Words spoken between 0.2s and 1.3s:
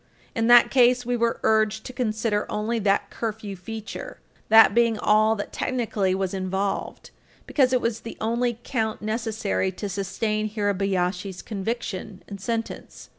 In that case, we